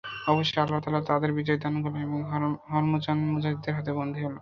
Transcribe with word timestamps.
অবশেষে 0.27 0.61
আল্লাহ 0.61 0.81
তাআলা 0.81 1.01
তাদের 1.03 1.31
বিজয় 1.37 1.59
দান 1.63 1.75
করলেন 1.83 2.03
এবং 2.07 2.19
হরমুজান 2.71 3.17
মুজাহিদদের 3.33 3.75
হাতে 3.77 3.91
বন্দী 3.97 4.19
হল। 4.25 4.35